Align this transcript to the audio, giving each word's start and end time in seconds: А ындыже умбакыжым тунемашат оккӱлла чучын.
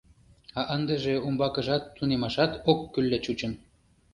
А 0.59 0.61
ындыже 0.75 1.13
умбакыжым 1.27 1.81
тунемашат 1.95 2.51
оккӱлла 2.71 3.19
чучын. 3.25 3.51